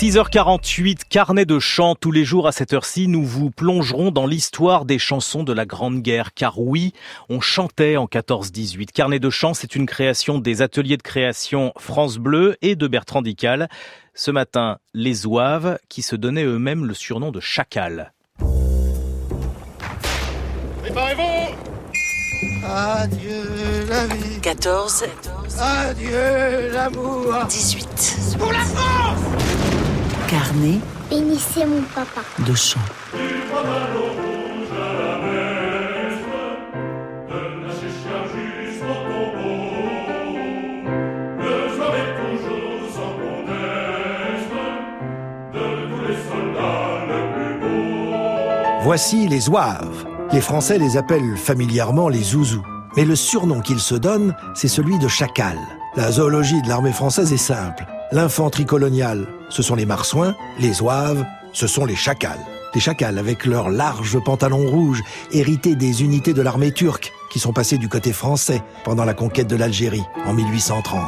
6h48, 0.00 1.08
carnet 1.08 1.44
de 1.44 1.58
chant. 1.58 1.96
Tous 1.96 2.12
les 2.12 2.24
jours 2.24 2.46
à 2.46 2.52
cette 2.52 2.72
heure-ci, 2.72 3.08
nous 3.08 3.24
vous 3.24 3.50
plongerons 3.50 4.12
dans 4.12 4.26
l'histoire 4.26 4.84
des 4.84 5.00
chansons 5.00 5.42
de 5.42 5.52
la 5.52 5.66
Grande 5.66 6.02
Guerre. 6.02 6.34
Car 6.34 6.60
oui, 6.60 6.92
on 7.28 7.40
chantait 7.40 7.96
en 7.96 8.04
14-18. 8.06 8.92
Carnet 8.92 9.18
de 9.18 9.28
chant, 9.28 9.54
c'est 9.54 9.74
une 9.74 9.86
création 9.86 10.38
des 10.38 10.62
ateliers 10.62 10.98
de 10.98 11.02
création 11.02 11.72
France 11.76 12.18
Bleu 12.18 12.56
et 12.62 12.76
de 12.76 12.86
Bertrand 12.86 13.22
Dical. 13.22 13.68
Ce 14.14 14.30
matin, 14.30 14.78
les 14.94 15.14
Zouaves, 15.14 15.80
qui 15.88 16.02
se 16.02 16.14
donnaient 16.14 16.44
eux-mêmes 16.44 16.84
le 16.84 16.94
surnom 16.94 17.32
de 17.32 17.40
Chacal. 17.40 18.12
Préparez-vous 20.80 21.56
Adieu 22.64 23.42
la 23.88 24.06
vie. 24.06 24.40
14, 24.40 25.06
Adieu 25.58 26.70
l'amour. 26.72 27.34
18. 27.48 28.36
Pour 28.38 28.52
la 28.52 28.60
France 28.60 29.37
Carnet 30.28 30.78
Bénissez 31.08 31.64
mon 31.64 31.80
papa. 31.94 32.20
de 32.46 32.54
chant. 32.54 32.78
Voici 48.82 49.28
les 49.28 49.40
Zouaves. 49.40 50.06
Les 50.32 50.42
Français 50.42 50.76
les 50.78 50.98
appellent 50.98 51.38
familièrement 51.38 52.10
les 52.10 52.22
Zouzous. 52.22 52.62
Mais 52.96 53.06
le 53.06 53.16
surnom 53.16 53.60
qu'ils 53.60 53.80
se 53.80 53.94
donnent, 53.94 54.34
c'est 54.54 54.68
celui 54.68 54.98
de 54.98 55.08
Chacal. 55.08 55.56
La 55.96 56.12
zoologie 56.12 56.60
de 56.60 56.68
l'armée 56.68 56.92
française 56.92 57.32
est 57.32 57.38
simple. 57.38 57.86
L'infanterie 58.10 58.64
coloniale, 58.64 59.26
ce 59.50 59.62
sont 59.62 59.74
les 59.74 59.84
marsouins, 59.84 60.34
les 60.58 60.72
Zouaves, 60.72 61.26
ce 61.52 61.66
sont 61.66 61.84
les 61.84 61.94
Chacals. 61.94 62.38
Les 62.74 62.80
Chacals 62.80 63.18
avec 63.18 63.44
leurs 63.44 63.68
larges 63.68 64.18
pantalons 64.24 64.66
rouges, 64.66 65.02
hérités 65.30 65.74
des 65.74 66.02
unités 66.02 66.32
de 66.32 66.40
l'armée 66.40 66.72
turque, 66.72 67.12
qui 67.30 67.38
sont 67.38 67.52
passées 67.52 67.76
du 67.76 67.90
côté 67.90 68.14
français 68.14 68.62
pendant 68.82 69.04
la 69.04 69.12
conquête 69.12 69.46
de 69.46 69.56
l'Algérie 69.56 70.04
en 70.24 70.32
1830. 70.32 71.02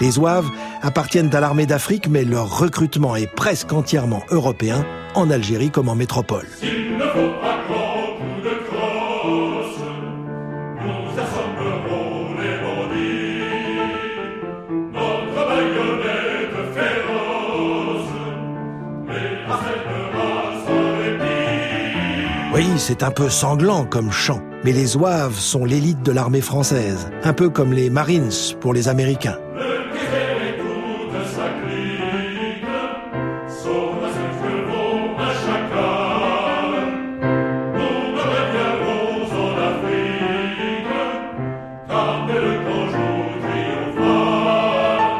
Les 0.00 0.12
Zouaves 0.12 0.48
appartiennent 0.80 1.34
à 1.34 1.40
l'armée 1.40 1.66
d'Afrique, 1.66 2.06
mais 2.08 2.22
leur 2.22 2.56
recrutement 2.56 3.16
est 3.16 3.26
presque 3.26 3.72
entièrement 3.72 4.22
européen, 4.30 4.86
en 5.16 5.30
Algérie 5.30 5.70
comme 5.70 5.88
en 5.88 5.96
métropole. 5.96 6.46
Oui, 22.54 22.68
c'est 22.76 23.02
un 23.02 23.10
peu 23.10 23.30
sanglant 23.30 23.84
comme 23.84 24.12
chant, 24.12 24.40
mais 24.62 24.70
les 24.70 24.86
Zouaves 24.86 25.34
sont 25.34 25.64
l'élite 25.64 26.04
de 26.04 26.12
l'armée 26.12 26.40
française, 26.40 27.10
un 27.24 27.32
peu 27.32 27.50
comme 27.50 27.72
les 27.72 27.90
Marines 27.90 28.30
pour 28.60 28.72
les 28.72 28.86
Américains. 28.86 29.38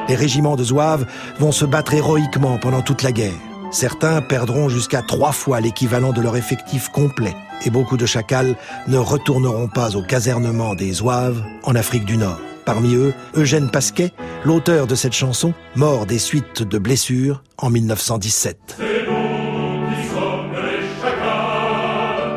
Les 0.09 0.15
régiments 0.15 0.55
de 0.55 0.63
Zouaves 0.63 1.05
vont 1.41 1.51
se 1.51 1.65
battre 1.65 1.95
héroïquement 1.95 2.59
pendant 2.59 2.83
toute 2.83 3.03
la 3.03 3.11
guerre. 3.11 3.33
Certains 3.75 4.23
perdront 4.23 4.69
jusqu'à 4.69 5.03
trois 5.03 5.33
fois 5.33 5.61
l'équivalent 5.61 6.13
de 6.13 6.21
leur 6.21 6.37
effectif 6.37 6.91
complet. 6.91 7.35
Et 7.67 7.71
beaucoup 7.71 7.97
de 7.97 8.07
chacals 8.07 8.55
ne 8.87 8.99
retourneront 8.99 9.67
pas 9.67 9.97
au 9.97 10.03
casernement 10.03 10.77
des 10.77 10.93
Zouaves 10.93 11.43
en 11.65 11.75
Afrique 11.75 12.05
du 12.05 12.17
Nord. 12.17 12.39
Parmi 12.65 12.95
eux, 12.95 13.13
Eugène 13.35 13.73
Pasquet, 13.73 14.13
l'auteur 14.45 14.87
de 14.87 14.95
cette 14.95 15.13
chanson, 15.13 15.55
mort 15.75 16.07
des 16.07 16.21
suites 16.21 16.63
de 16.63 16.79
blessures 16.79 17.43
en 17.59 17.69
1917. 17.69 18.77
C'est 18.79 18.85
nous 19.11 19.87
qui 19.89 20.07
sommes 20.09 20.53
les 20.55 20.87
chacals, 21.03 22.31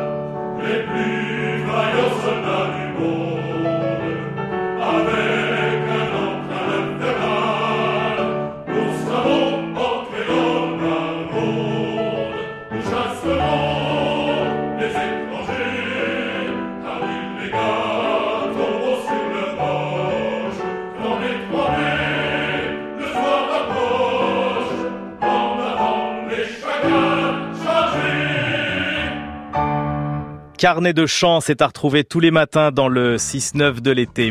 les 0.60 0.82
plus 0.90 1.64
vaillants 1.66 2.20
soldats 2.20 2.72
du 2.74 2.86
monde. 3.00 3.37
Carnet 30.58 30.92
de 30.92 31.06
chant, 31.06 31.40
c'est 31.40 31.62
à 31.62 31.68
retrouver 31.68 32.02
tous 32.02 32.18
les 32.18 32.32
matins 32.32 32.72
dans 32.72 32.88
le 32.88 33.16
6-9 33.16 33.80
de 33.80 33.92
l'été. 33.92 34.26